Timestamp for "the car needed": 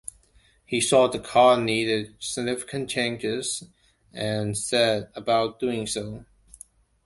1.07-2.15